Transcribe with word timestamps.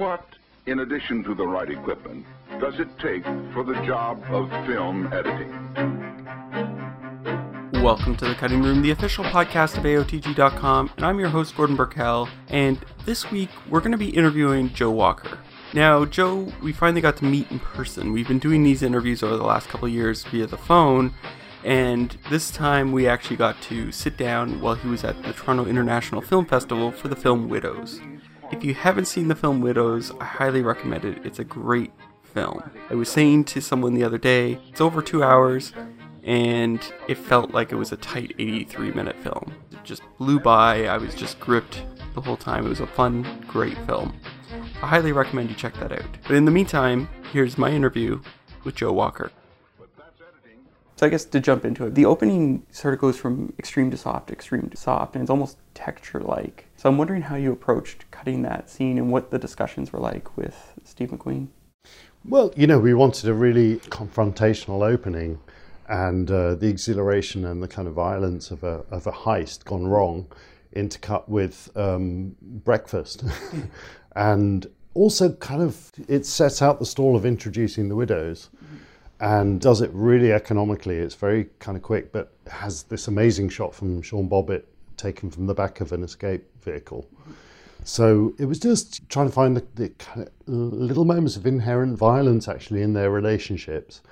What, 0.00 0.24
in 0.64 0.80
addition 0.80 1.22
to 1.24 1.34
the 1.34 1.46
right 1.46 1.68
equipment, 1.68 2.24
does 2.58 2.80
it 2.80 2.88
take 3.00 3.22
for 3.52 3.62
the 3.62 3.74
job 3.84 4.18
of 4.30 4.48
film 4.66 5.12
editing? 5.12 5.52
Welcome 7.82 8.16
to 8.16 8.28
the 8.28 8.34
Cutting 8.34 8.62
Room, 8.62 8.80
the 8.80 8.92
official 8.92 9.24
podcast 9.24 9.76
of 9.76 9.84
AOTG.com, 9.84 10.92
and 10.96 11.04
I'm 11.04 11.20
your 11.20 11.28
host, 11.28 11.54
Gordon 11.54 11.76
Burkell. 11.76 12.30
And 12.48 12.82
this 13.04 13.30
week, 13.30 13.50
we're 13.68 13.80
going 13.80 13.92
to 13.92 13.98
be 13.98 14.08
interviewing 14.08 14.72
Joe 14.72 14.90
Walker. 14.90 15.38
Now, 15.74 16.06
Joe, 16.06 16.50
we 16.62 16.72
finally 16.72 17.02
got 17.02 17.18
to 17.18 17.26
meet 17.26 17.50
in 17.50 17.58
person. 17.58 18.14
We've 18.14 18.26
been 18.26 18.38
doing 18.38 18.62
these 18.62 18.82
interviews 18.82 19.22
over 19.22 19.36
the 19.36 19.44
last 19.44 19.68
couple 19.68 19.86
years 19.86 20.24
via 20.24 20.46
the 20.46 20.56
phone, 20.56 21.12
and 21.62 22.16
this 22.30 22.50
time 22.50 22.92
we 22.92 23.06
actually 23.06 23.36
got 23.36 23.60
to 23.64 23.92
sit 23.92 24.16
down 24.16 24.62
while 24.62 24.76
he 24.76 24.88
was 24.88 25.04
at 25.04 25.22
the 25.24 25.34
Toronto 25.34 25.66
International 25.66 26.22
Film 26.22 26.46
Festival 26.46 26.90
for 26.90 27.08
the 27.08 27.16
film 27.16 27.50
Widows. 27.50 28.00
If 28.50 28.64
you 28.64 28.74
haven't 28.74 29.04
seen 29.04 29.28
the 29.28 29.36
film 29.36 29.60
Widows, 29.60 30.12
I 30.20 30.24
highly 30.24 30.62
recommend 30.62 31.04
it. 31.04 31.24
It's 31.24 31.38
a 31.38 31.44
great 31.44 31.92
film. 32.22 32.68
I 32.90 32.94
was 32.94 33.08
saying 33.08 33.44
to 33.44 33.60
someone 33.60 33.94
the 33.94 34.02
other 34.02 34.18
day, 34.18 34.58
it's 34.68 34.80
over 34.80 35.00
two 35.00 35.22
hours, 35.22 35.72
and 36.24 36.80
it 37.06 37.16
felt 37.16 37.52
like 37.52 37.70
it 37.70 37.76
was 37.76 37.92
a 37.92 37.96
tight 37.96 38.34
83 38.38 38.90
minute 38.90 39.16
film. 39.22 39.54
It 39.70 39.84
just 39.84 40.02
blew 40.18 40.40
by. 40.40 40.86
I 40.86 40.98
was 40.98 41.14
just 41.14 41.38
gripped 41.38 41.84
the 42.14 42.20
whole 42.20 42.36
time. 42.36 42.66
It 42.66 42.70
was 42.70 42.80
a 42.80 42.86
fun, 42.88 43.44
great 43.46 43.78
film. 43.86 44.18
I 44.82 44.86
highly 44.86 45.12
recommend 45.12 45.48
you 45.48 45.56
check 45.56 45.74
that 45.74 45.92
out. 45.92 46.18
But 46.22 46.34
in 46.34 46.44
the 46.44 46.50
meantime, 46.50 47.08
here's 47.32 47.56
my 47.56 47.70
interview 47.70 48.20
with 48.64 48.74
Joe 48.74 48.92
Walker. 48.92 49.30
So 51.00 51.06
I 51.06 51.08
guess 51.08 51.24
to 51.24 51.40
jump 51.40 51.64
into 51.64 51.86
it, 51.86 51.94
the 51.94 52.04
opening 52.04 52.66
sort 52.72 52.92
of 52.92 53.00
goes 53.00 53.16
from 53.16 53.54
extreme 53.58 53.90
to 53.90 53.96
soft, 53.96 54.30
extreme 54.30 54.68
to 54.68 54.76
soft, 54.76 55.14
and 55.14 55.22
it's 55.22 55.30
almost 55.30 55.56
texture-like. 55.72 56.66
So 56.76 56.90
I'm 56.90 56.98
wondering 56.98 57.22
how 57.22 57.36
you 57.36 57.52
approached 57.52 58.04
cutting 58.10 58.42
that 58.42 58.68
scene 58.68 58.98
and 58.98 59.10
what 59.10 59.30
the 59.30 59.38
discussions 59.38 59.94
were 59.94 59.98
like 59.98 60.36
with 60.36 60.74
Steve 60.84 61.08
McQueen. 61.08 61.48
Well, 62.26 62.52
you 62.54 62.66
know, 62.66 62.78
we 62.78 62.92
wanted 62.92 63.30
a 63.30 63.32
really 63.32 63.76
confrontational 63.76 64.86
opening, 64.86 65.40
and 65.88 66.30
uh, 66.30 66.56
the 66.56 66.68
exhilaration 66.68 67.46
and 67.46 67.62
the 67.62 67.68
kind 67.68 67.88
of 67.88 67.94
violence 67.94 68.50
of 68.50 68.62
a 68.62 68.84
of 68.90 69.06
a 69.06 69.12
heist 69.12 69.64
gone 69.64 69.86
wrong, 69.86 70.26
intercut 70.76 71.26
with 71.30 71.74
um, 71.76 72.36
breakfast, 72.42 73.24
and 74.16 74.66
also 74.92 75.32
kind 75.32 75.62
of 75.62 75.92
it 76.08 76.26
sets 76.26 76.60
out 76.60 76.78
the 76.78 76.84
stall 76.84 77.16
of 77.16 77.24
introducing 77.24 77.88
the 77.88 77.96
widows 77.96 78.50
and 79.20 79.60
does 79.60 79.82
it 79.82 79.90
really 79.92 80.32
economically. 80.32 80.96
It's 80.96 81.14
very 81.14 81.48
kind 81.58 81.76
of 81.76 81.82
quick, 81.82 82.12
but 82.12 82.32
has 82.50 82.84
this 82.84 83.08
amazing 83.08 83.50
shot 83.50 83.74
from 83.74 84.00
Sean 84.02 84.28
Bobbitt 84.28 84.64
taken 84.96 85.30
from 85.30 85.46
the 85.46 85.54
back 85.54 85.80
of 85.80 85.92
an 85.92 86.02
escape 86.02 86.44
vehicle. 86.62 87.06
So 87.84 88.34
it 88.38 88.46
was 88.46 88.58
just 88.58 89.08
trying 89.08 89.26
to 89.26 89.32
find 89.32 89.56
the, 89.56 89.64
the 89.74 89.88
kind 89.90 90.26
of 90.26 90.32
little 90.46 91.04
moments 91.04 91.36
of 91.36 91.46
inherent 91.46 91.96
violence 91.96 92.48
actually 92.48 92.82
in 92.82 92.92
their 92.92 93.10
relationships. 93.10 94.02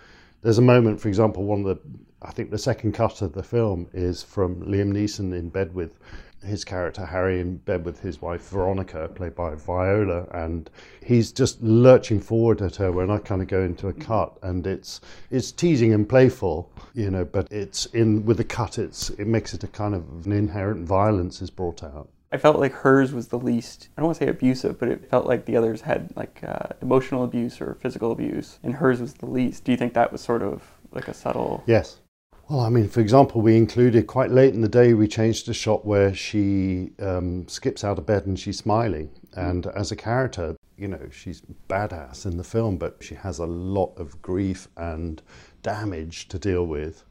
There's 0.43 0.59
a 0.59 0.63
moment, 0.63 1.01
for 1.01 1.09
example, 1.09 1.45
one 1.45 1.61
of 1.61 1.67
the, 1.67 1.81
I 2.23 2.31
think 2.31 2.51
the 2.51 2.59
second 2.59 2.93
cut 2.93 3.23
of 3.23 3.33
the 3.33 3.43
film 3.43 3.89
is 3.93 4.23
from 4.23 4.63
Liam 4.63 4.93
Neeson 4.93 5.37
in 5.37 5.49
bed 5.49 5.75
with 5.75 5.99
his 6.45 6.65
character 6.65 7.05
Harry 7.05 7.41
in 7.41 7.57
bed 7.59 7.85
with 7.85 8.01
his 8.01 8.21
wife 8.23 8.49
Veronica, 8.49 9.09
played 9.09 9.35
by 9.35 9.55
Viola, 9.55 10.27
and 10.33 10.71
he's 11.05 11.33
just 11.33 11.63
lurching 11.63 12.21
forward 12.21 12.63
at 12.63 12.77
her 12.77 12.93
when 12.93 13.11
I 13.11 13.19
kind 13.19 13.43
of 13.43 13.49
go 13.49 13.63
into 13.63 13.89
a 13.89 13.93
cut, 13.93 14.39
and 14.43 14.67
it's 14.67 15.01
it's 15.31 15.53
teasing 15.53 15.93
and 15.93 16.09
playful, 16.09 16.71
you 16.95 17.11
know, 17.11 17.25
but 17.25 17.51
it's 17.51 17.87
in 17.87 18.25
with 18.25 18.37
the 18.37 18.45
cut, 18.45 18.79
it's 18.79 19.11
it 19.11 19.27
makes 19.27 19.55
it 19.55 19.65
a 19.65 19.69
kind 19.69 19.95
of 19.95 20.27
an 20.27 20.33
inherent 20.33 20.87
violence 20.87 21.43
is 21.43 21.51
brought 21.51 21.83
out. 21.83 22.09
I 22.31 22.37
felt 22.37 22.59
like 22.59 22.73
hers 22.73 23.13
was 23.13 23.29
the 23.29 23.39
least, 23.39 23.89
I 23.97 24.03
don't 24.03 24.09
want 24.09 24.19
to 24.19 24.25
say 24.25 24.31
abusive, 24.31 24.79
but 24.79 24.91
it 24.91 25.09
felt 25.09 25.27
like 25.27 25.47
the 25.47 25.57
others 25.57 25.81
had 25.81 26.15
like 26.15 26.41
uh, 26.47 26.75
emotional 26.83 27.25
abuse 27.25 27.61
or 27.61 27.79
physical 27.81 28.13
abuse, 28.13 28.59
and 28.63 28.75
hers 28.75 29.01
was 29.01 29.15
the 29.15 29.27
least. 29.27 29.65
Do 29.65 29.73
you 29.73 29.79
think 29.79 29.95
that 29.95 30.13
was 30.13 30.21
sort 30.21 30.43
of 30.43 30.63
like 30.93 31.09
a 31.09 31.15
subtle? 31.15 31.65
Yes. 31.67 32.01
Well, 32.49 32.61
I 32.61 32.71
mean, 32.71 32.89
for 32.89 33.01
example, 33.01 33.43
we 33.43 33.59
included 33.59 34.07
quite 34.07 34.31
late 34.31 34.55
in 34.55 34.63
the 34.63 34.71
day, 34.71 34.95
we 34.95 35.07
changed 35.07 35.51
a 35.51 35.53
shot 35.53 35.85
where 35.85 36.15
she 36.15 36.93
um, 36.99 37.47
skips 37.47 37.85
out 37.85 37.99
of 37.99 38.07
bed 38.07 38.25
and 38.25 38.39
she's 38.39 38.57
smiling. 38.57 39.11
And 39.35 39.67
as 39.67 39.93
a 39.93 39.97
character, 39.97 40.57
you 40.79 40.89
know, 40.89 41.11
she's 41.13 41.43
badass 41.69 42.25
in 42.25 42.39
the 42.39 42.45
film, 42.45 42.79
but 42.79 42.97
she 43.01 43.17
has 43.17 43.39
a 43.39 43.45
lot 43.45 43.93
of 43.99 44.23
grief 44.23 44.67
and 44.79 45.21
damage 45.63 46.29
to 46.29 46.39
deal 46.39 46.67
with 46.67 47.05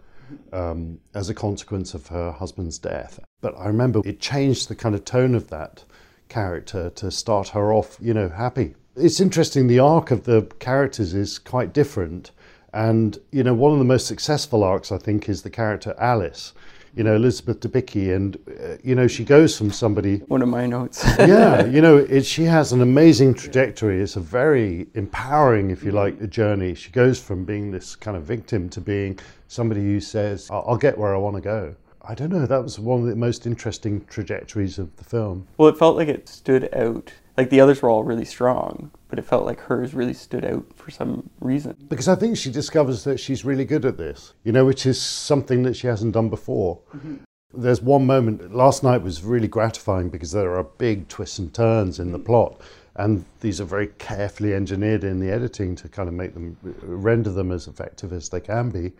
um, 0.54 1.00
as 1.14 1.30
a 1.30 1.36
consequence 1.36 1.94
of 1.94 2.08
her 2.08 2.32
husband's 2.32 2.80
death. 2.80 3.20
But 3.40 3.56
I 3.60 3.68
remember 3.68 4.02
it 4.06 4.20
changed 4.20 4.70
the 4.70 4.76
kind 4.76 4.96
of 4.96 5.06
tone 5.06 5.36
of 5.36 5.50
that 5.50 5.84
character 6.30 6.90
to 6.90 7.12
start 7.12 7.50
her 7.50 7.72
off, 7.72 7.98
you 8.02 8.16
know, 8.16 8.30
happy. 8.30 8.74
It's 8.96 9.20
interesting, 9.20 9.68
the 9.68 9.78
arc 9.78 10.10
of 10.10 10.24
the 10.24 10.50
characters 10.58 11.14
is 11.14 11.38
quite 11.38 11.74
different 11.74 12.32
and, 12.74 13.18
you 13.32 13.44
know, 13.44 13.54
one 13.54 13.72
of 13.72 13.80
the 13.80 13.86
most 13.86 14.08
successful 14.08 14.64
arcs, 14.64 14.92
I 14.92 14.98
think, 14.98 15.30
is 15.30 15.42
the 15.42 15.50
character 15.50 15.96
Alice, 15.98 16.54
you 16.96 17.04
know, 17.04 17.16
Elizabeth 17.16 17.60
Debicki. 17.60 18.16
And, 18.16 18.38
uh, 18.48 18.78
you 18.84 18.96
know, 18.96 19.08
she 19.08 19.24
goes 19.24 19.58
from 19.58 19.72
somebody. 19.72 20.18
One 20.28 20.42
of 20.42 20.50
my 20.50 20.66
notes. 20.66 21.04
yeah, 21.20 21.66
you 21.66 21.82
know, 21.82 21.98
it, 21.98 22.26
she 22.26 22.44
has 22.44 22.74
an 22.74 22.82
amazing 22.82 23.36
trajectory. 23.36 24.02
It's 24.02 24.16
a 24.16 24.20
very 24.20 24.88
empowering, 24.96 25.70
if 25.70 25.84
you 25.84 25.92
like, 25.92 26.30
journey. 26.30 26.76
She 26.76 26.92
goes 26.92 27.20
from 27.20 27.46
being 27.46 27.72
this 27.72 27.96
kind 27.96 28.18
of 28.18 28.24
victim 28.24 28.70
to 28.70 28.82
being 28.82 29.18
somebody 29.48 29.82
who 29.82 30.00
says, 30.00 30.50
I'll, 30.52 30.66
I'll 30.68 30.78
get 30.78 30.98
where 30.98 31.16
I 31.16 31.18
want 31.18 31.36
to 31.36 31.42
go. 31.42 31.76
I 32.10 32.16
don't 32.16 32.32
know, 32.32 32.46
that 32.46 32.64
was 32.64 32.80
one 32.80 33.02
of 33.02 33.08
the 33.08 33.18
most 33.18 33.46
interesting 33.46 34.06
trajectories 34.06 34.80
of 34.80 34.96
the 34.96 35.04
film. 35.04 35.46
Well, 35.58 35.68
it 35.68 35.78
felt 35.78 35.98
like 35.98 36.08
it 36.08 36.30
stood 36.30 36.74
out. 36.74 37.12
Like 37.38 37.52
the 37.52 37.62
others 37.62 37.82
were 37.82 37.90
all 37.90 38.04
really 38.04 38.26
strong, 38.26 38.90
but 39.10 39.20
it 39.20 39.22
felt 39.22 39.46
like 39.46 39.60
hers 39.60 39.94
really 39.94 40.16
stood 40.16 40.44
out 40.44 40.66
for 40.76 40.90
some 40.90 41.30
reason. 41.40 41.76
Because 41.88 42.08
I 42.08 42.16
think 42.16 42.36
she 42.36 42.52
discovers 42.52 43.04
that 43.04 43.20
she's 43.20 43.46
really 43.46 43.66
good 43.66 43.86
at 43.86 43.98
this, 43.98 44.34
you 44.44 44.52
know, 44.52 44.66
which 44.66 44.88
is 44.88 45.00
something 45.00 45.62
that 45.64 45.76
she 45.76 45.86
hasn't 45.86 46.14
done 46.14 46.30
before. 46.30 46.80
Mm-hmm. 46.96 47.18
There's 47.54 47.82
one 47.82 48.06
moment, 48.06 48.54
last 48.54 48.84
night 48.84 49.04
was 49.04 49.24
really 49.24 49.48
gratifying 49.48 50.10
because 50.10 50.32
there 50.32 50.58
are 50.58 50.64
big 50.64 51.08
twists 51.08 51.40
and 51.40 51.54
turns 51.54 52.00
in 52.00 52.12
the 52.12 52.20
plot 52.20 52.60
and 52.98 53.24
these 53.42 53.62
are 53.62 53.66
very 53.66 53.88
carefully 54.00 54.56
engineered 54.56 55.04
in 55.04 55.20
the 55.20 55.30
editing 55.30 55.76
to 55.76 55.88
kind 55.88 56.10
of 56.10 56.16
make 56.16 56.34
them 56.34 56.58
render 56.82 57.32
them 57.32 57.52
as 57.52 57.68
effective 57.68 58.12
as 58.12 58.30
they 58.30 58.42
can 58.42 58.72
be. 58.72 58.92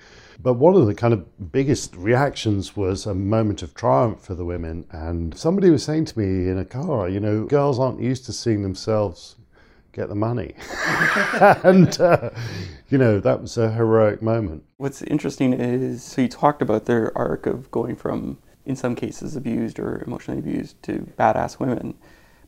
But 0.42 0.54
one 0.54 0.76
of 0.76 0.86
the 0.86 0.94
kind 0.94 1.16
of 1.16 1.52
biggest 1.52 1.96
reactions 1.96 2.78
was 2.78 3.08
a 3.08 3.16
moment 3.16 3.64
of 3.64 3.74
triumph 3.74 4.22
for 4.22 4.36
the 4.36 4.46
women. 4.46 4.86
And 4.92 5.36
somebody 5.36 5.72
was 5.72 5.84
saying 5.84 6.06
to 6.06 6.20
me 6.20 6.48
in 6.48 6.60
a 6.60 6.66
car, 6.66 7.10
you 7.10 7.20
know, 7.20 7.46
girls 7.46 7.80
aren't 7.80 8.00
used 8.00 8.26
to 8.26 8.34
seeing 8.34 8.62
themselves 8.62 9.36
get 9.94 10.10
the 10.10 10.16
money. 10.16 10.54
and, 11.64 12.00
uh, 12.00 12.30
you 12.90 13.00
know, 13.00 13.20
that 13.20 13.42
was 13.42 13.58
a 13.58 13.72
heroic 13.72 14.22
moment. 14.22 14.64
What's 14.78 15.02
interesting 15.02 15.54
is 15.54 16.04
so 16.04 16.22
you 16.22 16.28
talked 16.28 16.62
about 16.62 16.86
their 16.86 17.18
arc 17.18 17.48
of 17.48 17.72
going 17.72 17.96
from, 17.96 18.38
in 18.64 18.76
some 18.76 18.96
cases, 18.96 19.36
abused 19.36 19.80
or 19.80 20.04
emotionally 20.06 20.40
abused 20.40 20.84
to 20.84 21.12
badass 21.18 21.60
women. 21.60 21.96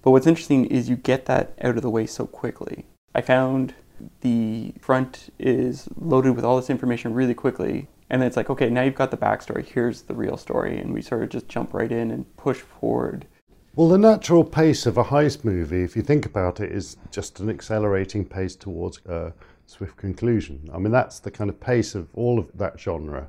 But 0.02 0.12
what's 0.12 0.28
interesting 0.28 0.66
is 0.66 0.90
you 0.90 0.96
get 0.96 1.26
that 1.26 1.54
out 1.62 1.76
of 1.76 1.82
the 1.82 1.90
way 1.90 2.06
so 2.06 2.26
quickly. 2.26 2.86
I 3.14 3.22
found 3.22 3.74
the 4.22 4.74
front 4.80 5.34
is 5.40 5.90
loaded 5.98 6.36
with 6.36 6.46
all 6.46 6.56
this 6.56 6.70
information 6.70 7.14
really 7.14 7.34
quickly. 7.34 7.88
And 8.10 8.22
then 8.22 8.28
it's 8.28 8.38
like, 8.38 8.50
okay, 8.50 8.70
now 8.70 8.84
you've 8.84 8.96
got 8.96 9.12
the 9.12 9.18
backstory. 9.18 9.66
Here's 9.66 10.04
the 10.04 10.16
real 10.16 10.38
story. 10.38 10.80
And 10.80 10.94
we 10.94 11.02
sort 11.02 11.24
of 11.24 11.30
just 11.30 11.48
jump 11.48 11.74
right 11.74 11.92
in 11.92 12.12
and 12.12 12.38
push 12.38 12.58
forward. 12.58 13.28
Well, 13.76 13.90
the 13.90 13.98
natural 13.98 14.44
pace 14.44 14.86
of 14.86 14.98
a 14.98 15.04
heist 15.04 15.44
movie, 15.46 15.84
if 15.84 15.96
you 15.96 16.02
think 16.02 16.26
about 16.26 16.60
it, 16.60 16.72
is 16.72 16.98
just 17.12 17.40
an 17.40 17.50
accelerating 17.50 18.26
pace 18.26 18.56
towards 18.56 19.00
a 19.06 19.34
swift 19.68 19.96
conclusion. 19.96 20.70
I 20.74 20.80
mean, 20.80 20.92
that's 20.92 21.20
the 21.20 21.30
kind 21.30 21.50
of 21.50 21.60
pace 21.60 21.94
of 21.94 22.08
all 22.16 22.40
of 22.40 22.50
that 22.58 22.80
genre. 22.80 23.28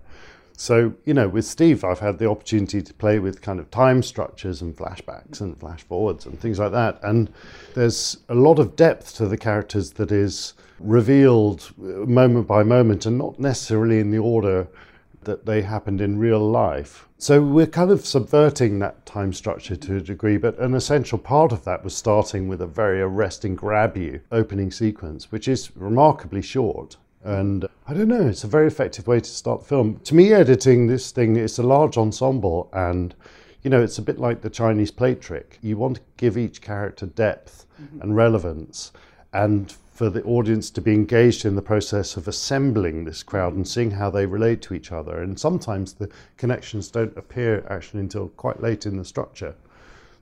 So, 0.60 0.92
you 1.06 1.14
know, 1.14 1.26
with 1.26 1.46
Steve, 1.46 1.84
I've 1.84 2.00
had 2.00 2.18
the 2.18 2.28
opportunity 2.28 2.82
to 2.82 2.92
play 2.92 3.18
with 3.18 3.40
kind 3.40 3.58
of 3.60 3.70
time 3.70 4.02
structures 4.02 4.60
and 4.60 4.76
flashbacks 4.76 5.40
and 5.40 5.58
flash 5.58 5.82
forwards 5.84 6.26
and 6.26 6.38
things 6.38 6.58
like 6.58 6.72
that. 6.72 7.00
And 7.02 7.32
there's 7.72 8.18
a 8.28 8.34
lot 8.34 8.58
of 8.58 8.76
depth 8.76 9.16
to 9.16 9.26
the 9.26 9.38
characters 9.38 9.92
that 9.92 10.12
is 10.12 10.52
revealed 10.78 11.72
uh, 11.80 12.04
moment 12.04 12.46
by 12.46 12.62
moment 12.62 13.06
and 13.06 13.16
not 13.16 13.40
necessarily 13.40 14.00
in 14.00 14.10
the 14.10 14.18
order 14.18 14.68
that 15.22 15.46
they 15.46 15.62
happened 15.62 16.02
in 16.02 16.18
real 16.18 16.46
life. 16.46 17.08
So 17.16 17.40
we're 17.40 17.66
kind 17.66 17.90
of 17.90 18.04
subverting 18.04 18.80
that 18.80 19.06
time 19.06 19.32
structure 19.32 19.76
to 19.76 19.96
a 19.96 20.00
degree, 20.02 20.36
but 20.36 20.58
an 20.58 20.74
essential 20.74 21.16
part 21.16 21.52
of 21.52 21.64
that 21.64 21.82
was 21.82 21.96
starting 21.96 22.48
with 22.48 22.60
a 22.60 22.66
very 22.66 23.00
arresting 23.00 23.54
grab 23.54 23.96
you 23.96 24.20
opening 24.30 24.70
sequence, 24.70 25.32
which 25.32 25.48
is 25.48 25.74
remarkably 25.74 26.42
short. 26.42 26.98
And 27.22 27.68
I 27.86 27.94
don't 27.94 28.08
know, 28.08 28.28
it's 28.28 28.44
a 28.44 28.48
very 28.48 28.66
effective 28.66 29.06
way 29.06 29.20
to 29.20 29.30
start 29.30 29.60
the 29.60 29.66
film. 29.66 30.00
To 30.04 30.14
me, 30.14 30.32
editing 30.32 30.86
this 30.86 31.10
thing, 31.10 31.36
it's 31.36 31.58
a 31.58 31.62
large 31.62 31.98
ensemble 31.98 32.70
and 32.72 33.14
you 33.62 33.70
know, 33.70 33.82
it's 33.82 33.98
a 33.98 34.02
bit 34.02 34.18
like 34.18 34.40
the 34.40 34.50
Chinese 34.50 34.90
plate 34.90 35.20
trick. 35.20 35.58
You 35.60 35.76
want 35.76 35.96
to 35.96 36.02
give 36.16 36.38
each 36.38 36.62
character 36.62 37.06
depth 37.06 37.66
mm-hmm. 37.80 38.00
and 38.00 38.16
relevance, 38.16 38.92
and 39.32 39.74
for 39.92 40.08
the 40.08 40.22
audience 40.22 40.70
to 40.70 40.80
be 40.80 40.94
engaged 40.94 41.44
in 41.44 41.56
the 41.56 41.62
process 41.62 42.16
of 42.16 42.26
assembling 42.26 43.04
this 43.04 43.22
crowd 43.22 43.52
and 43.52 43.68
seeing 43.68 43.90
how 43.90 44.08
they 44.08 44.24
relate 44.24 44.62
to 44.62 44.72
each 44.72 44.92
other. 44.92 45.20
And 45.20 45.38
sometimes 45.38 45.92
the 45.92 46.08
connections 46.38 46.88
don't 46.88 47.14
appear 47.18 47.66
actually 47.68 48.00
until 48.00 48.28
quite 48.28 48.62
late 48.62 48.86
in 48.86 48.96
the 48.96 49.04
structure. 49.04 49.54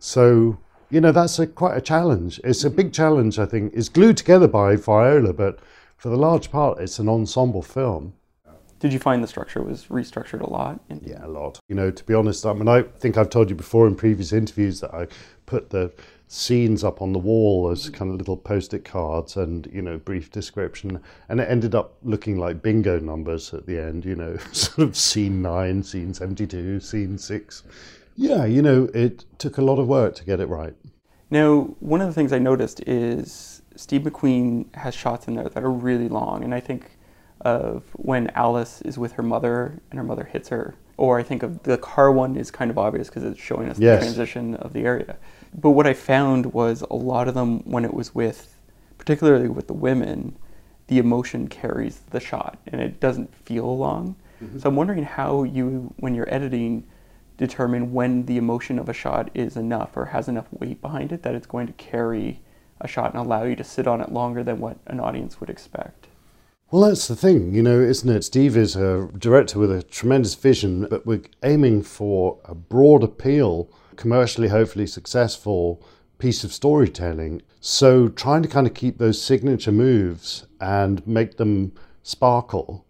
So 0.00 0.58
you 0.90 1.00
know, 1.00 1.12
that's 1.12 1.38
a, 1.38 1.46
quite 1.46 1.76
a 1.76 1.82
challenge. 1.82 2.40
It's 2.42 2.64
a 2.64 2.70
big 2.70 2.92
challenge, 2.92 3.38
I 3.38 3.46
think. 3.46 3.74
It's 3.74 3.90
glued 3.90 4.16
together 4.16 4.48
by 4.48 4.76
Viola, 4.76 5.34
but 5.34 5.58
for 5.98 6.08
the 6.08 6.16
large 6.16 6.50
part, 6.50 6.78
it's 6.78 6.98
an 6.98 7.08
ensemble 7.08 7.62
film. 7.62 8.14
Did 8.78 8.92
you 8.92 9.00
find 9.00 9.22
the 9.22 9.26
structure 9.26 9.60
was 9.60 9.86
restructured 9.86 10.40
a 10.40 10.48
lot? 10.48 10.80
Yeah, 11.02 11.26
a 11.26 11.28
lot. 11.28 11.58
You 11.68 11.74
know, 11.74 11.90
to 11.90 12.04
be 12.04 12.14
honest, 12.14 12.46
I 12.46 12.52
mean, 12.52 12.68
I 12.68 12.82
think 12.82 13.18
I've 13.18 13.28
told 13.28 13.50
you 13.50 13.56
before 13.56 13.88
in 13.88 13.96
previous 13.96 14.32
interviews 14.32 14.80
that 14.80 14.94
I 14.94 15.08
put 15.46 15.70
the 15.70 15.92
scenes 16.28 16.84
up 16.84 17.02
on 17.02 17.12
the 17.12 17.18
wall 17.18 17.70
as 17.70 17.90
mm. 17.90 17.94
kind 17.94 18.12
of 18.12 18.18
little 18.18 18.36
post-it 18.36 18.84
cards 18.84 19.36
and 19.36 19.66
you 19.72 19.80
know 19.80 19.96
brief 19.96 20.30
description 20.30 21.00
and 21.30 21.40
it 21.40 21.48
ended 21.48 21.74
up 21.74 21.96
looking 22.02 22.36
like 22.36 22.60
bingo 22.60 23.00
numbers 23.00 23.54
at 23.54 23.64
the 23.64 23.80
end 23.80 24.04
you 24.04 24.14
know 24.14 24.36
sort 24.52 24.86
of 24.86 24.94
scene 24.94 25.40
9 25.40 25.82
scene 25.82 26.12
72 26.12 26.80
scene 26.80 27.16
6 27.16 27.62
yeah 28.14 28.44
you 28.44 28.60
know 28.60 28.90
it 28.92 29.24
took 29.38 29.56
a 29.56 29.62
lot 29.62 29.78
of 29.78 29.88
work 29.88 30.14
to 30.16 30.24
get 30.24 30.38
it 30.38 30.50
right 30.50 30.74
Now, 31.30 31.74
one 31.80 32.00
of 32.00 32.06
the 32.06 32.14
things 32.14 32.32
I 32.32 32.38
noticed 32.38 32.80
is 32.86 33.57
Steve 33.78 34.02
McQueen 34.02 34.74
has 34.74 34.92
shots 34.92 35.28
in 35.28 35.36
there 35.36 35.48
that 35.48 35.62
are 35.62 35.70
really 35.70 36.08
long, 36.08 36.42
and 36.42 36.52
I 36.52 36.58
think 36.58 36.90
of 37.42 37.84
when 37.92 38.28
Alice 38.30 38.82
is 38.82 38.98
with 38.98 39.12
her 39.12 39.22
mother 39.22 39.78
and 39.90 39.98
her 39.98 40.04
mother 40.04 40.24
hits 40.24 40.48
her, 40.48 40.74
or 40.96 41.20
I 41.20 41.22
think 41.22 41.44
of 41.44 41.62
the 41.62 41.78
car 41.78 42.10
one 42.10 42.34
is 42.34 42.50
kind 42.50 42.72
of 42.72 42.76
obvious 42.78 43.06
because 43.06 43.22
it's 43.22 43.38
showing 43.38 43.68
us 43.68 43.78
Yes. 43.78 44.00
the 44.00 44.06
transition 44.06 44.56
of 44.56 44.72
the 44.72 44.80
area. 44.80 45.16
But 45.54 45.70
what 45.70 45.86
I 45.86 45.92
found 45.92 46.46
was 46.52 46.82
a 46.90 46.96
lot 46.96 47.28
of 47.28 47.34
them 47.34 47.60
when 47.60 47.84
it 47.84 47.94
was 47.94 48.12
with, 48.12 48.58
particularly 48.98 49.48
with 49.48 49.68
the 49.68 49.74
women, 49.74 50.34
the 50.88 50.98
emotion 50.98 51.46
carries 51.46 52.00
the 52.10 52.18
shot 52.18 52.58
and 52.66 52.80
it 52.80 52.98
doesn't 52.98 53.32
feel 53.32 53.78
long. 53.78 54.16
Mm-hmm. 54.42 54.58
So 54.58 54.68
I'm 54.68 54.74
wondering 54.74 55.04
how 55.04 55.44
you, 55.44 55.94
when 55.98 56.16
you're 56.16 56.32
editing, 56.34 56.84
determine 57.36 57.92
when 57.92 58.26
the 58.26 58.38
emotion 58.38 58.80
of 58.80 58.88
a 58.88 58.92
shot 58.92 59.30
is 59.34 59.56
enough 59.56 59.96
or 59.96 60.06
has 60.06 60.26
enough 60.26 60.46
weight 60.50 60.80
behind 60.82 61.12
it 61.12 61.22
that 61.22 61.36
it's 61.36 61.46
going 61.46 61.68
to 61.68 61.72
carry 61.74 62.40
a 62.80 62.88
shot 62.88 63.14
and 63.14 63.24
allow 63.24 63.44
you 63.44 63.56
to 63.56 63.64
sit 63.64 63.86
on 63.86 64.00
it 64.00 64.12
longer 64.12 64.42
than 64.42 64.60
what 64.60 64.78
an 64.86 65.00
audience 65.00 65.40
would 65.40 65.50
expect. 65.50 66.08
Well, 66.70 66.82
that's 66.82 67.08
the 67.08 67.16
thing, 67.16 67.54
you 67.54 67.62
know, 67.62 67.80
isn't 67.80 68.08
it? 68.08 68.24
Steve 68.24 68.54
is 68.54 68.76
a 68.76 69.08
director 69.16 69.58
with 69.58 69.72
a 69.72 69.82
tremendous 69.82 70.34
vision, 70.34 70.86
but 70.90 71.06
we're 71.06 71.22
aiming 71.42 71.82
for 71.82 72.38
a 72.44 72.54
broad 72.54 73.02
appeal, 73.02 73.70
commercially, 73.96 74.48
hopefully 74.48 74.86
successful 74.86 75.82
piece 76.18 76.44
of 76.44 76.52
storytelling. 76.52 77.40
So, 77.60 78.08
trying 78.08 78.42
to 78.42 78.48
kind 78.48 78.66
of 78.66 78.74
keep 78.74 78.98
those 78.98 79.20
signature 79.20 79.72
moves 79.72 80.46
and 80.60 81.06
make 81.06 81.38
them 81.38 81.72
sparkle. 82.02 82.84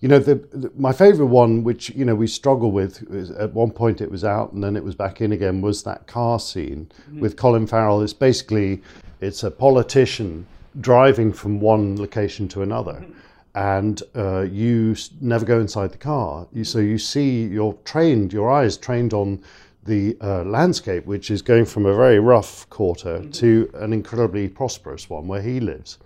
You 0.00 0.08
know, 0.08 0.18
the, 0.18 0.34
the, 0.52 0.70
my 0.76 0.92
favorite 0.92 1.26
one, 1.26 1.64
which, 1.64 1.90
you 1.90 2.04
know, 2.04 2.14
we 2.14 2.26
struggle 2.26 2.70
with, 2.70 3.02
is 3.10 3.30
at 3.30 3.52
one 3.52 3.70
point 3.70 4.00
it 4.00 4.10
was 4.10 4.22
out 4.22 4.52
and 4.52 4.62
then 4.62 4.76
it 4.76 4.84
was 4.84 4.94
back 4.94 5.20
in 5.20 5.32
again, 5.32 5.60
was 5.60 5.82
that 5.84 6.06
car 6.06 6.38
scene 6.38 6.90
mm-hmm. 7.08 7.20
with 7.20 7.36
Colin 7.36 7.66
Farrell. 7.66 8.02
It's 8.02 8.12
basically, 8.12 8.82
it's 9.24 9.42
a 9.42 9.50
politician 9.50 10.46
driving 10.80 11.32
from 11.32 11.60
one 11.60 11.96
location 11.96 12.48
to 12.48 12.62
another 12.62 13.04
and 13.54 14.02
uh, 14.16 14.40
you 14.40 14.92
s- 14.92 15.10
never 15.20 15.44
go 15.44 15.60
inside 15.60 15.92
the 15.92 15.98
car. 15.98 16.46
You, 16.52 16.64
so 16.64 16.80
you 16.80 16.98
see, 16.98 17.44
you're 17.44 17.78
trained, 17.84 18.32
your 18.32 18.50
eyes 18.50 18.76
trained 18.76 19.14
on 19.14 19.42
the 19.84 20.16
uh, 20.20 20.42
landscape, 20.44 21.06
which 21.06 21.30
is 21.30 21.42
going 21.42 21.64
from 21.66 21.86
a 21.86 21.94
very 21.94 22.18
rough 22.18 22.68
quarter 22.70 23.24
to 23.24 23.70
an 23.74 23.92
incredibly 23.92 24.48
prosperous 24.48 25.08
one 25.08 25.28
where 25.28 25.42
he 25.42 25.60
lives. 25.60 25.98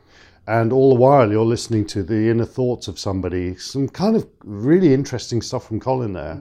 And 0.47 0.73
all 0.73 0.91
the 0.91 1.01
while, 1.01 1.31
you're 1.31 1.45
listening 1.45 1.87
to 1.87 2.03
the 2.03 2.29
inner 2.29 2.45
thoughts 2.45 2.89
of 2.89 2.99
somebody. 2.99 3.57
Some 3.57 3.89
kind 3.89 4.17
of 4.17 4.27
really 4.45 4.93
interesting 4.95 5.43
stuff 5.43 5.67
from 5.67 5.79
Colin 5.81 6.13
there 6.13 6.41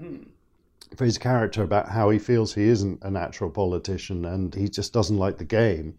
for 0.96 1.06
his 1.06 1.18
character 1.18 1.64
about 1.64 1.90
how 1.90 2.10
he 2.10 2.18
feels 2.18 2.54
he 2.54 2.64
isn't 2.64 3.04
a 3.04 3.12
natural 3.12 3.50
politician 3.50 4.26
and 4.26 4.56
he 4.56 4.68
just 4.68 4.94
doesn't 4.94 5.18
like 5.18 5.38
the 5.38 5.46
game. 5.46 5.94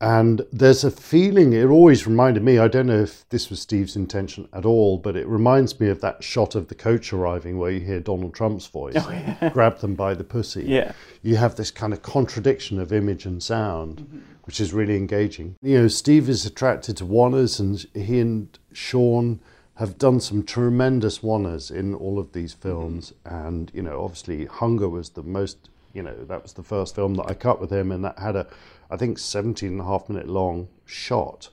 And 0.00 0.46
there's 0.52 0.84
a 0.84 0.92
feeling, 0.92 1.52
it 1.52 1.64
always 1.64 2.06
reminded 2.06 2.44
me, 2.44 2.58
I 2.58 2.68
don't 2.68 2.86
know 2.86 3.02
if 3.02 3.28
this 3.30 3.50
was 3.50 3.60
Steve's 3.60 3.96
intention 3.96 4.48
at 4.52 4.64
all, 4.64 4.96
but 4.96 5.16
it 5.16 5.26
reminds 5.26 5.80
me 5.80 5.88
of 5.88 6.00
that 6.02 6.22
shot 6.22 6.54
of 6.54 6.68
the 6.68 6.76
coach 6.76 7.12
arriving 7.12 7.58
where 7.58 7.72
you 7.72 7.80
hear 7.80 7.98
Donald 7.98 8.32
Trump's 8.32 8.68
voice 8.68 8.94
oh, 8.96 9.50
grab 9.52 9.80
them 9.80 9.96
by 9.96 10.14
the 10.14 10.22
pussy. 10.22 10.64
Yeah. 10.66 10.92
You 11.22 11.34
have 11.36 11.56
this 11.56 11.72
kind 11.72 11.92
of 11.92 12.02
contradiction 12.02 12.78
of 12.78 12.92
image 12.92 13.26
and 13.26 13.42
sound, 13.42 14.02
mm-hmm. 14.02 14.18
which 14.44 14.60
is 14.60 14.72
really 14.72 14.96
engaging. 14.96 15.56
You 15.62 15.82
know, 15.82 15.88
Steve 15.88 16.28
is 16.28 16.46
attracted 16.46 16.96
to 16.98 17.04
oners, 17.04 17.58
and 17.58 17.84
he 18.04 18.20
and 18.20 18.56
Sean 18.72 19.40
have 19.74 19.98
done 19.98 20.20
some 20.20 20.44
tremendous 20.44 21.18
oners 21.20 21.72
in 21.72 21.92
all 21.92 22.20
of 22.20 22.32
these 22.34 22.52
mm-hmm. 22.52 22.68
films. 22.68 23.14
And, 23.24 23.72
you 23.74 23.82
know, 23.82 24.04
obviously, 24.04 24.46
Hunger 24.46 24.88
was 24.88 25.10
the 25.10 25.24
most, 25.24 25.70
you 25.92 26.04
know, 26.04 26.14
that 26.26 26.44
was 26.44 26.52
the 26.52 26.62
first 26.62 26.94
film 26.94 27.14
that 27.16 27.26
I 27.28 27.34
cut 27.34 27.60
with 27.60 27.72
him, 27.72 27.90
and 27.90 28.04
that 28.04 28.16
had 28.16 28.36
a, 28.36 28.46
I 28.90 28.96
think, 28.96 29.18
17 29.18 29.70
and 29.70 29.80
a 29.80 29.84
half 29.84 30.08
minute 30.08 30.28
long 30.28 30.68
shot 30.84 31.50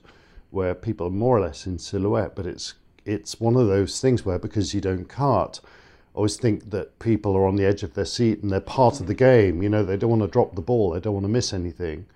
where 0.50 0.74
people 0.74 1.06
are 1.06 1.10
more 1.10 1.36
or 1.36 1.40
less 1.40 1.66
in 1.66 1.78
silhouette, 1.78 2.34
but 2.34 2.46
it's 2.46 2.74
it's 3.04 3.40
one 3.40 3.56
of 3.56 3.68
those 3.68 4.00
things 4.00 4.24
where 4.24 4.38
because 4.38 4.74
you 4.74 4.80
don't 4.80 5.08
cut, 5.08 5.60
I 5.62 6.16
always 6.16 6.36
think 6.36 6.70
that 6.70 6.98
people 6.98 7.36
are 7.36 7.46
on 7.46 7.56
the 7.56 7.64
edge 7.64 7.82
of 7.82 7.94
their 7.94 8.04
seat 8.04 8.42
and 8.42 8.50
they're 8.50 8.60
part 8.60 9.00
of 9.00 9.06
the 9.06 9.14
game. 9.14 9.62
You 9.62 9.68
know, 9.68 9.84
they 9.84 9.96
don't 9.96 10.10
want 10.10 10.22
to 10.22 10.28
drop 10.28 10.54
the 10.54 10.62
ball, 10.62 10.90
they 10.90 11.00
don't 11.00 11.14
want 11.14 11.24
to 11.24 11.30
miss 11.30 11.52
anything. 11.52 12.06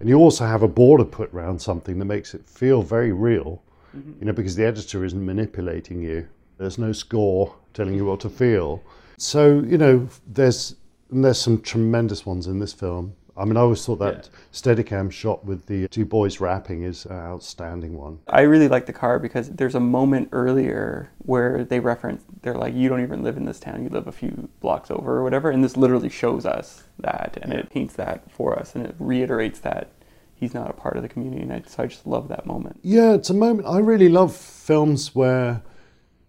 And 0.00 0.08
you 0.08 0.18
also 0.18 0.46
have 0.46 0.62
a 0.62 0.68
border 0.68 1.04
put 1.04 1.32
around 1.32 1.62
something 1.62 1.98
that 2.00 2.06
makes 2.06 2.34
it 2.34 2.48
feel 2.48 2.82
very 2.82 3.12
real, 3.12 3.62
mm-hmm. 3.96 4.14
you 4.18 4.26
know, 4.26 4.32
because 4.32 4.56
the 4.56 4.64
editor 4.64 5.04
isn't 5.04 5.24
manipulating 5.24 6.02
you. 6.02 6.26
There's 6.58 6.76
no 6.76 6.92
score 6.92 7.54
telling 7.72 7.94
you 7.94 8.06
what 8.06 8.20
to 8.20 8.28
feel. 8.28 8.82
So, 9.16 9.60
you 9.60 9.78
know, 9.78 10.08
there's 10.26 10.74
and 11.10 11.24
there's 11.24 11.40
some 11.40 11.60
tremendous 11.60 12.24
ones 12.24 12.46
in 12.46 12.58
this 12.58 12.72
film. 12.72 13.14
I 13.36 13.44
mean, 13.44 13.56
I 13.56 13.60
always 13.60 13.84
thought 13.84 13.98
that 14.00 14.28
Steadicam 14.52 15.10
shot 15.10 15.44
with 15.44 15.66
the 15.66 15.88
two 15.88 16.04
boys 16.04 16.40
rapping 16.40 16.82
is 16.82 17.06
an 17.06 17.16
outstanding 17.16 17.96
one. 17.96 18.18
I 18.28 18.42
really 18.42 18.68
like 18.68 18.86
the 18.86 18.92
car 18.92 19.18
because 19.18 19.48
there's 19.50 19.74
a 19.74 19.80
moment 19.80 20.28
earlier 20.32 21.10
where 21.18 21.64
they 21.64 21.80
reference, 21.80 22.24
they're 22.42 22.54
like, 22.54 22.74
you 22.74 22.88
don't 22.88 23.02
even 23.02 23.22
live 23.22 23.36
in 23.36 23.46
this 23.46 23.58
town, 23.58 23.82
you 23.82 23.88
live 23.88 24.06
a 24.06 24.12
few 24.12 24.48
blocks 24.60 24.90
over 24.90 25.18
or 25.18 25.22
whatever. 25.22 25.50
And 25.50 25.64
this 25.64 25.76
literally 25.76 26.10
shows 26.10 26.44
us 26.44 26.84
that 26.98 27.38
and 27.40 27.52
it 27.52 27.70
paints 27.70 27.94
that 27.94 28.30
for 28.30 28.58
us 28.58 28.74
and 28.74 28.84
it 28.84 28.94
reiterates 28.98 29.60
that 29.60 29.90
he's 30.34 30.52
not 30.52 30.68
a 30.68 30.74
part 30.74 30.96
of 30.96 31.02
the 31.02 31.08
community. 31.08 31.42
And 31.42 31.52
I, 31.52 31.62
so 31.66 31.84
I 31.84 31.86
just 31.86 32.06
love 32.06 32.28
that 32.28 32.44
moment. 32.44 32.80
Yeah, 32.82 33.14
it's 33.14 33.30
a 33.30 33.34
moment. 33.34 33.66
I 33.66 33.78
really 33.78 34.10
love 34.10 34.36
films 34.36 35.14
where 35.14 35.62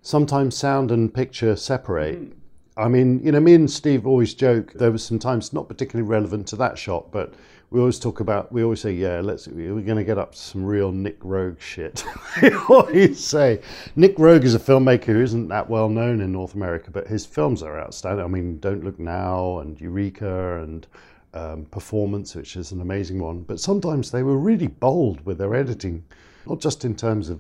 sometimes 0.02 0.56
sound 0.56 0.92
and 0.92 1.14
picture 1.14 1.56
separate. 1.56 2.22
Mm-hmm. 2.22 2.40
I 2.76 2.88
mean, 2.88 3.22
you 3.24 3.32
know, 3.32 3.40
me 3.40 3.54
and 3.54 3.70
Steve 3.70 4.08
always 4.08 4.34
joke. 4.34 4.74
There 4.74 4.92
was 4.92 5.04
some 5.04 5.20
times 5.20 5.54
not 5.54 5.68
particularly 5.68 6.10
relevant 6.10 6.48
to 6.48 6.56
that 6.58 6.78
shot, 6.78 7.12
but 7.12 7.36
we 7.70 7.80
always 7.80 8.00
talk 8.00 8.20
about. 8.20 8.52
We 8.52 8.64
always 8.64 8.82
say, 8.82 8.94
"Yeah, 8.94 9.20
let's. 9.20 9.48
We're 9.48 9.82
going 9.82 9.98
to 9.98 10.04
get 10.04 10.18
up 10.18 10.34
to 10.34 10.38
some 10.38 10.66
real 10.66 10.92
Nic 10.92 11.20
Roeg 11.20 11.60
shit." 11.60 12.04
we 12.42 12.52
always 12.70 13.24
say 13.24 13.62
Nic 13.96 14.18
Roeg 14.18 14.44
is 14.44 14.56
a 14.56 14.60
filmmaker 14.60 15.06
who 15.06 15.22
isn't 15.22 15.48
that 15.50 15.70
well 15.70 15.90
known 15.90 16.22
in 16.22 16.32
North 16.32 16.56
America, 16.56 16.90
but 16.92 17.08
his 17.08 17.26
films 17.26 17.62
are 17.62 17.80
outstanding. 17.80 18.26
I 18.26 18.28
mean, 18.28 18.60
Don't 18.60 18.84
Look 18.84 19.00
Now 19.00 19.60
and 19.60 19.80
Eureka 19.80 20.62
and 20.64 20.88
um, 21.34 21.66
Performance, 21.66 22.36
which 22.36 22.56
is 22.56 22.72
an 22.72 22.82
amazing 22.82 23.20
one. 23.20 23.42
But 23.42 23.60
sometimes 23.60 24.12
they 24.12 24.24
were 24.24 24.38
really 24.38 24.68
bold 24.68 25.24
with 25.26 25.38
their 25.38 25.54
editing, 25.56 26.04
not 26.48 26.60
just 26.60 26.86
in 26.86 26.96
terms 26.96 27.30
of 27.30 27.40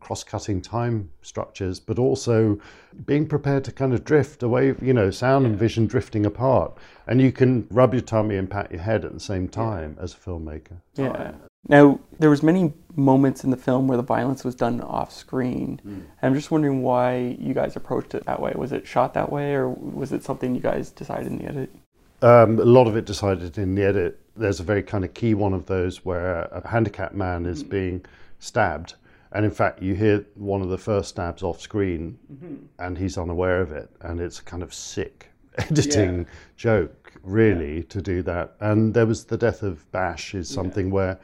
cross-cutting 0.00 0.62
time 0.62 1.10
structures, 1.22 1.78
but 1.78 1.98
also 1.98 2.58
being 3.06 3.26
prepared 3.26 3.64
to 3.64 3.72
kind 3.72 3.94
of 3.94 4.04
drift 4.04 4.42
away, 4.42 4.74
you 4.80 4.92
know, 4.92 5.10
sound 5.10 5.46
and 5.46 5.56
vision 5.56 5.86
drifting 5.86 6.26
apart. 6.26 6.76
And 7.06 7.20
you 7.20 7.30
can 7.30 7.66
rub 7.70 7.94
your 7.94 8.02
tummy 8.02 8.36
and 8.36 8.50
pat 8.50 8.70
your 8.70 8.80
head 8.80 9.04
at 9.04 9.12
the 9.12 9.20
same 9.20 9.48
time 9.48 9.96
as 10.00 10.14
a 10.14 10.16
filmmaker. 10.16 10.80
Yeah. 10.96 11.32
Now, 11.68 12.00
there 12.18 12.30
was 12.30 12.42
many 12.42 12.72
moments 12.96 13.44
in 13.44 13.50
the 13.50 13.56
film 13.56 13.86
where 13.86 13.96
the 13.96 14.02
violence 14.02 14.44
was 14.44 14.54
done 14.54 14.80
off 14.80 15.12
screen. 15.12 15.80
And 15.84 16.06
I'm 16.22 16.34
just 16.34 16.50
wondering 16.50 16.82
why 16.82 17.36
you 17.38 17.52
guys 17.52 17.76
approached 17.76 18.14
it 18.14 18.24
that 18.24 18.40
way. 18.40 18.52
Was 18.56 18.72
it 18.72 18.86
shot 18.86 19.14
that 19.14 19.30
way 19.30 19.54
or 19.54 19.68
was 19.68 20.12
it 20.12 20.24
something 20.24 20.54
you 20.54 20.60
guys 20.60 20.90
decided 20.90 21.26
in 21.26 21.38
the 21.38 21.44
edit? 21.44 21.74
Um, 22.22 22.58
a 22.58 22.64
lot 22.64 22.86
of 22.86 22.96
it 22.96 23.04
decided 23.04 23.58
in 23.58 23.74
the 23.74 23.82
edit. 23.82 24.20
There's 24.36 24.60
a 24.60 24.62
very 24.62 24.82
kind 24.82 25.04
of 25.04 25.14
key 25.14 25.34
one 25.34 25.52
of 25.52 25.66
those 25.66 26.04
where 26.04 26.42
a 26.44 26.66
handicapped 26.66 27.14
man 27.14 27.46
is 27.46 27.62
being 27.62 28.04
stabbed. 28.38 28.94
And 29.32 29.44
in 29.44 29.50
fact, 29.50 29.80
you 29.80 29.94
hear 29.94 30.24
one 30.34 30.60
of 30.60 30.68
the 30.68 30.78
first 30.78 31.10
stabs 31.10 31.42
off 31.42 31.60
screen 31.60 32.18
mm-hmm. 32.32 32.56
and 32.78 32.98
he's 32.98 33.16
unaware 33.16 33.60
of 33.60 33.70
it. 33.72 33.90
And 34.00 34.20
it's 34.20 34.40
a 34.40 34.42
kind 34.42 34.62
of 34.62 34.74
sick 34.74 35.30
editing 35.58 36.26
joke, 36.56 37.12
really, 37.22 37.84
to 37.84 38.02
do 38.02 38.22
that. 38.22 38.56
And 38.60 38.92
there 38.92 39.06
was 39.06 39.24
the 39.24 39.36
death 39.36 39.62
of 39.62 39.90
Bash, 39.92 40.34
is 40.34 40.48
something 40.48 40.90
where 40.90 41.18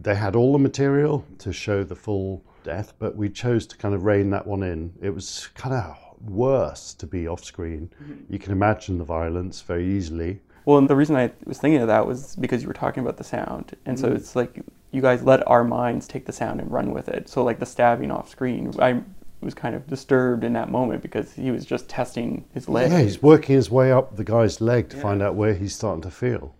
they 0.00 0.14
had 0.14 0.36
all 0.36 0.52
the 0.52 0.58
material 0.58 1.24
to 1.38 1.52
show 1.52 1.84
the 1.84 1.96
full 1.96 2.42
death, 2.64 2.94
but 2.98 3.16
we 3.16 3.28
chose 3.28 3.66
to 3.66 3.76
kind 3.76 3.94
of 3.94 4.04
rein 4.04 4.30
that 4.30 4.46
one 4.46 4.62
in. 4.62 4.92
It 5.00 5.10
was 5.10 5.48
kind 5.54 5.74
of 5.74 5.96
worse 6.28 6.94
to 6.94 7.06
be 7.06 7.28
off 7.28 7.44
screen. 7.44 7.90
Mm-hmm. 8.02 8.32
You 8.32 8.38
can 8.38 8.52
imagine 8.52 8.98
the 8.98 9.04
violence 9.04 9.60
very 9.60 9.86
easily. 9.86 10.40
Well, 10.64 10.78
and 10.78 10.88
the 10.88 10.96
reason 10.96 11.16
I 11.16 11.32
was 11.46 11.58
thinking 11.58 11.80
of 11.80 11.88
that 11.88 12.06
was 12.06 12.36
because 12.36 12.62
you 12.62 12.68
were 12.68 12.74
talking 12.74 13.02
about 13.02 13.16
the 13.16 13.24
sound. 13.24 13.76
And 13.86 13.98
so 13.98 14.08
mm-hmm. 14.08 14.16
it's 14.16 14.36
like 14.36 14.62
you 14.92 15.00
guys 15.00 15.22
let 15.22 15.46
our 15.46 15.64
minds 15.64 16.06
take 16.06 16.26
the 16.26 16.32
sound 16.32 16.60
and 16.60 16.70
run 16.70 16.92
with 16.92 17.08
it. 17.08 17.28
So, 17.28 17.44
like 17.44 17.58
the 17.58 17.66
stabbing 17.66 18.10
off 18.10 18.28
screen, 18.28 18.72
I 18.78 19.02
was 19.40 19.54
kind 19.54 19.74
of 19.74 19.86
disturbed 19.86 20.44
in 20.44 20.52
that 20.54 20.70
moment 20.70 21.02
because 21.02 21.32
he 21.32 21.50
was 21.50 21.64
just 21.64 21.88
testing 21.88 22.44
his 22.52 22.68
leg. 22.68 22.90
Yeah, 22.90 23.00
he's 23.00 23.22
working 23.22 23.56
his 23.56 23.70
way 23.70 23.92
up 23.92 24.16
the 24.16 24.24
guy's 24.24 24.60
leg 24.60 24.88
to 24.90 24.96
find 24.96 25.22
out 25.22 25.34
where 25.34 25.54
he's 25.54 25.74
starting 25.74 26.02
to 26.02 26.10
feel. 26.10 26.54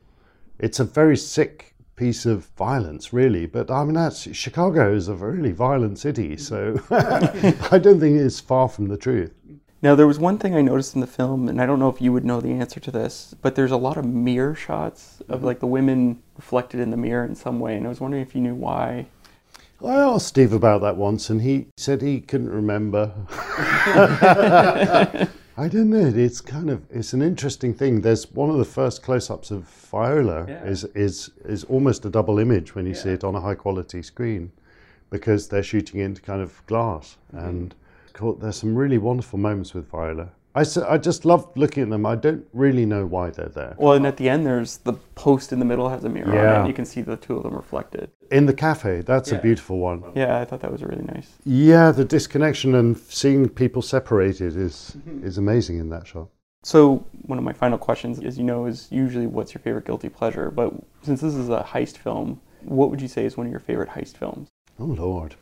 It's 0.59 0.81
a 0.81 0.85
very 0.85 1.17
sick 1.17 1.75
piece 1.97 2.25
of 2.25 2.47
violence, 2.57 3.13
really. 3.13 3.45
But 3.47 3.71
I 3.71 3.85
mean, 3.85 3.95
that's 3.95 4.35
Chicago 4.35 4.95
is 4.95 5.09
a 5.09 5.15
really 5.15 5.53
violent 5.53 5.99
city, 5.99 6.37
so 6.37 6.81
I 6.91 7.79
don't 7.79 8.01
think 8.01 8.19
it's 8.19 8.41
far 8.41 8.69
from 8.69 8.89
the 8.89 8.97
truth. 8.97 9.35
Now, 9.83 9.95
there 9.95 10.07
was 10.07 10.19
one 10.19 10.37
thing 10.39 10.55
I 10.55 10.61
noticed 10.61 10.95
in 10.95 11.01
the 11.01 11.07
film, 11.07 11.49
and 11.49 11.59
I 11.61 11.65
don't 11.65 11.79
know 11.79 11.89
if 11.89 12.03
you 12.03 12.13
would 12.13 12.25
know 12.25 12.41
the 12.43 12.53
answer 12.53 12.79
to 12.81 12.91
this, 12.91 13.35
but 13.41 13.55
there's 13.55 13.71
a 13.71 13.79
lot 13.79 13.97
of 13.97 14.05
mirror 14.05 14.55
shots 14.55 15.23
of 15.29 15.43
like 15.43 15.61
the 15.61 15.67
women 15.67 16.23
reflected 16.37 16.81
in 16.81 16.91
the 16.91 16.99
mirror 16.99 17.25
in 17.25 17.35
some 17.35 17.59
way, 17.61 17.77
and 17.77 17.87
I 17.87 17.89
was 17.89 17.99
wondering 18.01 18.23
if 18.23 18.35
you 18.35 18.43
knew 18.43 18.55
why. 18.55 19.07
I 19.83 19.95
asked 19.95 20.27
Steve 20.27 20.53
about 20.53 20.83
that 20.83 20.97
once, 20.97 21.31
and 21.31 21.41
he 21.41 21.69
said 21.79 22.03
he 22.03 22.21
couldn't 22.21 22.51
remember. 22.51 23.13
I 25.57 25.69
don't 25.69 25.91
know. 25.91 26.07
It's 26.15 26.41
kind 26.43 26.69
of 26.71 26.83
it's 26.91 27.13
an 27.15 27.23
interesting 27.23 27.73
thing. 27.75 28.03
There's 28.03 28.31
one 28.31 28.51
of 28.51 28.59
the 28.59 28.65
first 28.67 29.03
close-ups 29.03 29.51
of 29.51 29.63
Viola 29.65 30.47
Yeah. 30.49 30.63
is 30.65 30.85
is 30.95 31.31
is 31.45 31.65
almost 31.65 32.05
a 32.05 32.11
double 32.11 32.39
image 32.39 32.75
when 32.75 32.87
you 32.87 32.95
see 32.95 33.11
it 33.11 33.25
on 33.25 33.35
a 33.35 33.41
high-quality 33.41 34.03
screen, 34.03 34.53
because 35.11 35.49
they're 35.49 35.63
shooting 35.63 36.01
into 36.01 36.21
kind 36.21 36.43
of 36.43 36.63
glass, 36.67 37.17
Mm-hmm. 37.35 37.47
and 37.49 37.75
co- 38.21 38.35
there's 38.41 38.57
some 38.57 38.75
really 38.77 38.99
wonderful 38.99 39.39
moments 39.39 39.75
with 39.75 39.87
Viola. 39.91 40.29
I, 40.55 40.65
I 40.89 40.99
just 40.99 41.25
love 41.25 41.49
looking 41.55 41.85
at 41.85 41.91
them. 41.91 42.05
I 42.05 42.17
don't 42.17 42.45
really 42.53 42.85
know 42.85 43.07
why 43.07 43.31
they're 43.31 43.49
there. 43.61 43.75
Well, 43.79 43.93
and 43.93 44.05
at 44.07 44.17
the 44.17 44.29
end, 44.29 44.45
there's 44.45 44.79
the 44.79 44.95
post 45.15 45.53
in 45.53 45.59
the 45.61 45.65
middle 45.65 45.89
has 45.89 46.03
a 46.05 46.09
mirror 46.09 46.29
on 46.31 46.35
it, 46.35 46.43
Yeah. 46.43 46.59
and 46.59 46.69
you 46.69 46.75
can 46.75 46.85
see 46.85 47.03
the 47.03 47.17
two 47.17 47.37
of 47.37 47.45
them 47.45 47.55
reflected. 47.55 48.11
In 48.33 48.47
the 48.47 48.53
cafe, 48.53 49.03
that's 49.03 49.31
Yeah. 49.31 49.39
a 49.39 49.43
beautiful 49.43 49.79
one. 49.79 50.03
Yeah, 50.17 50.41
I 50.41 50.45
thought 50.45 50.61
that 50.61 50.73
was 50.73 50.83
really 50.83 51.05
nice. 51.15 51.29
Yeah, 51.45 51.93
the 51.93 52.05
disconnection 52.05 52.75
and 52.75 52.99
seeing 52.99 53.49
people 53.49 53.81
separated 53.83 54.57
is 54.57 54.97
Mm-hmm. 54.99 55.27
is 55.29 55.39
amazing 55.39 55.79
in 55.79 55.89
that 55.91 56.07
shot. 56.07 56.29
So, 56.65 57.05
one 57.27 57.39
of 57.39 57.45
my 57.45 57.55
final 57.55 57.79
questions, 57.79 58.19
as 58.21 58.37
you 58.37 58.45
know, 58.45 58.67
is 58.67 58.89
usually 58.91 59.27
what's 59.29 59.55
your 59.55 59.63
favorite 59.63 59.87
guilty 59.87 60.09
pleasure? 60.09 60.51
But 60.51 60.69
since 61.03 61.21
this 61.21 61.35
is 61.35 61.49
a 61.49 61.63
heist 61.73 61.97
film, 61.97 62.41
what 62.65 62.91
would 62.91 63.01
you 63.01 63.09
say 63.09 63.25
is 63.25 63.37
one 63.37 63.47
of 63.47 63.51
your 63.53 63.61
favorite 63.71 63.89
heist 63.91 64.17
films? 64.17 64.49
Oh 64.81 64.85
Lord. 65.07 65.37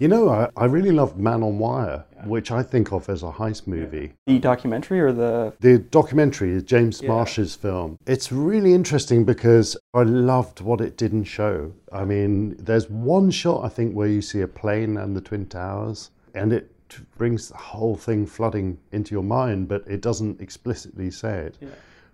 You 0.00 0.08
know, 0.08 0.30
I, 0.30 0.48
I 0.56 0.64
really 0.64 0.92
loved 0.92 1.18
Man 1.18 1.42
on 1.42 1.58
Wire, 1.58 2.06
which 2.24 2.50
I 2.50 2.62
think 2.62 2.90
of 2.90 3.06
as 3.10 3.22
a 3.22 3.30
heist 3.30 3.66
movie. 3.66 4.14
The 4.26 4.38
documentary 4.38 4.98
or 4.98 5.12
the. 5.12 5.52
The 5.60 5.76
documentary 5.78 6.52
is 6.52 6.62
James 6.62 7.02
Yeah. 7.02 7.08
Marsh's 7.08 7.54
film. 7.54 7.98
It's 8.06 8.32
really 8.32 8.72
interesting 8.72 9.26
because 9.26 9.76
I 9.92 10.04
loved 10.04 10.62
what 10.62 10.80
it 10.80 10.96
didn't 10.96 11.24
show. 11.24 11.74
I 11.92 12.06
mean, 12.06 12.56
there's 12.58 12.88
one 12.88 13.30
shot 13.30 13.62
I 13.62 13.68
think 13.68 13.92
where 13.94 14.08
you 14.08 14.22
see 14.22 14.40
a 14.40 14.48
plane 14.48 14.96
and 14.96 15.14
the 15.14 15.20
Twin 15.20 15.44
Towers, 15.44 16.10
and 16.34 16.50
it 16.54 16.70
brings 17.18 17.50
the 17.50 17.58
whole 17.58 17.94
thing 17.94 18.24
flooding 18.26 18.78
into 18.92 19.14
your 19.14 19.22
mind, 19.22 19.68
but 19.68 19.86
it 19.86 20.00
doesn't 20.00 20.40
explicitly 20.40 21.10
say 21.10 21.40
it. 21.40 21.58
Yeah. 21.60 21.68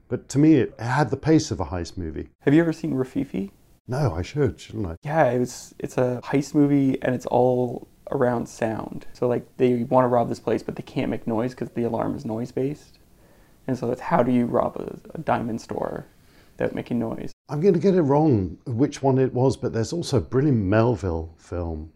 But 0.09 0.29
to 0.31 0.41
me, 0.41 0.55
it 0.55 0.75
had 0.81 1.11
the 1.11 1.17
pace 1.17 1.53
of 1.53 1.61
a 1.61 1.65
heist 1.65 1.97
movie. 1.97 2.31
Have 2.41 2.53
you 2.53 2.61
ever 2.63 2.73
seen 2.73 2.95
Rififi? 2.95 3.53
No, 3.89 4.15
I 4.15 4.23
should, 4.23 4.61
shouldn't 4.61 4.87
I? 4.87 4.97
Yeah, 5.03 5.31
it 5.31 5.39
was. 5.39 5.75
It's 5.79 5.97
a 5.97 6.21
heist 6.25 6.55
movie, 6.55 7.01
and 7.03 7.15
it's 7.15 7.27
all 7.27 7.89
around 8.11 8.49
sound. 8.49 9.07
So 9.13 9.29
like 9.29 9.47
they 9.57 9.85
want 9.85 10.05
to 10.05 10.09
rob 10.09 10.29
this 10.29 10.41
place, 10.41 10.63
but 10.63 10.77
they 10.77 10.83
can't 10.83 11.11
make 11.11 11.27
noise 11.27 11.53
because 11.53 11.71
the 11.71 11.85
alarm 11.85 12.15
is 12.15 12.25
noise 12.25 12.53
based. 12.53 12.99
And 13.67 13.79
so 13.79 13.91
it's 13.91 14.01
how 14.01 14.23
do 14.23 14.33
you 14.33 14.47
rob 14.47 14.77
a, 14.77 15.17
a 15.17 15.19
diamond 15.19 15.61
store 15.61 16.07
without 16.57 16.75
making 16.75 16.99
noise? 16.99 17.33
I'm 17.49 17.61
going 17.61 17.75
to 17.75 17.81
get 17.81 17.95
it 17.95 18.03
wrong 18.03 18.59
which 18.67 19.03
one 19.03 19.19
it 19.19 19.33
was, 19.33 19.57
but 19.57 19.73
there's 19.73 19.93
also 19.93 20.19
a 20.19 20.21
brilliant 20.21 20.59
Melville 20.59 21.35
film 21.37 21.93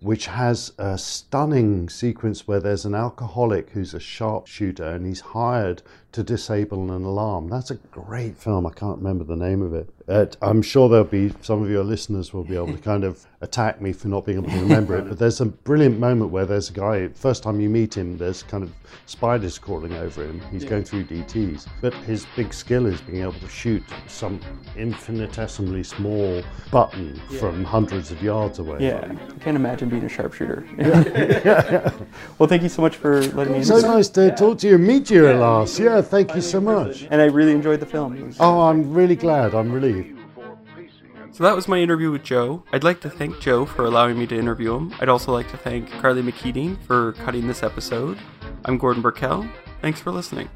which 0.00 0.26
has 0.26 0.72
a 0.78 0.98
stunning 0.98 1.88
sequence 1.88 2.48
where 2.48 2.58
there's 2.58 2.84
an 2.84 2.94
alcoholic 2.94 3.70
who's 3.70 3.94
a 3.94 4.00
sharpshooter 4.00 4.84
and 4.84 5.06
he's 5.06 5.20
hired 5.20 5.80
to 6.12 6.22
disable 6.22 6.90
an 6.92 7.04
alarm. 7.04 7.48
That's 7.48 7.70
a 7.70 7.76
great 7.76 8.36
film. 8.36 8.66
I 8.66 8.70
can't 8.70 8.98
remember 8.98 9.24
the 9.24 9.36
name 9.36 9.62
of 9.62 9.74
it. 9.74 9.88
Uh, 10.08 10.26
I'm 10.42 10.62
sure 10.62 10.88
there'll 10.88 11.04
be 11.04 11.32
some 11.40 11.62
of 11.62 11.70
your 11.70 11.84
listeners 11.84 12.32
will 12.34 12.44
be 12.44 12.54
able 12.54 12.72
to 12.72 12.78
kind 12.78 13.04
of 13.04 13.24
attack 13.40 13.80
me 13.80 13.92
for 13.92 14.08
not 14.08 14.26
being 14.26 14.38
able 14.38 14.50
to 14.50 14.60
remember 14.60 14.98
it. 14.98 15.08
But 15.08 15.18
there's 15.18 15.40
a 15.40 15.46
brilliant 15.46 15.98
moment 15.98 16.30
where 16.30 16.44
there's 16.44 16.70
a 16.70 16.72
guy. 16.72 17.08
First 17.08 17.42
time 17.42 17.60
you 17.60 17.70
meet 17.70 17.96
him, 17.96 18.18
there's 18.18 18.42
kind 18.42 18.62
of 18.62 18.72
spiders 19.06 19.58
crawling 19.58 19.94
over 19.94 20.24
him. 20.24 20.40
He's 20.50 20.64
going 20.64 20.84
through 20.84 21.04
DTS, 21.04 21.68
but 21.80 21.94
his 21.94 22.26
big 22.36 22.52
skill 22.52 22.86
is 22.86 23.00
being 23.00 23.22
able 23.22 23.32
to 23.34 23.48
shoot 23.48 23.82
some 24.06 24.40
infinitesimally 24.76 25.82
small 25.82 26.42
button 26.70 27.20
from 27.38 27.64
hundreds 27.64 28.10
of 28.10 28.22
yards 28.22 28.58
away. 28.58 28.78
Yeah, 28.80 29.12
I 29.12 29.38
can't 29.38 29.56
imagine 29.56 29.88
being 29.88 30.04
a 30.04 30.08
sharpshooter. 30.08 30.66
yeah. 30.78 31.92
well, 32.38 32.48
thank 32.48 32.62
you 32.62 32.68
so 32.68 32.82
much 32.82 32.96
for 32.96 33.22
letting 33.28 33.54
me. 33.54 33.64
So 33.64 33.80
nice 33.80 34.08
to 34.10 34.34
talk 34.34 34.58
to 34.58 34.68
you 34.68 34.74
and 34.74 34.86
meet 34.86 35.10
you 35.10 35.26
at 35.28 35.36
last. 35.36 35.78
Yeah, 36.02 36.08
thank 36.08 36.34
you 36.34 36.40
so 36.40 36.60
much. 36.60 37.06
And 37.10 37.20
I 37.20 37.26
really 37.26 37.52
enjoyed 37.52 37.80
the 37.80 37.86
film. 37.86 38.32
Oh, 38.40 38.62
I'm 38.62 38.92
really 38.92 39.16
glad. 39.16 39.54
I'm 39.54 39.70
relieved. 39.72 40.18
for 40.34 40.58
pacing 40.74 41.10
and 41.16 41.34
So 41.34 41.44
that 41.44 41.54
was 41.54 41.68
my 41.68 41.78
interview 41.78 42.10
with 42.10 42.24
Joe. 42.24 42.64
I'd 42.72 42.84
like 42.84 43.00
to 43.02 43.10
thank 43.10 43.40
Joe 43.40 43.64
for 43.64 43.84
allowing 43.84 44.18
me 44.18 44.26
to 44.26 44.36
interview 44.36 44.74
him. 44.74 44.94
I'd 45.00 45.08
also 45.08 45.32
like 45.32 45.50
to 45.50 45.56
thank 45.56 45.90
Carly 46.00 46.22
McKeating 46.22 46.82
for 46.82 47.12
cutting 47.12 47.46
this 47.46 47.62
episode. 47.62 48.18
I'm 48.64 48.78
Gordon 48.78 49.02
Burkell. 49.02 49.48
Thanks 49.80 50.00
for 50.00 50.10
listening. 50.10 50.48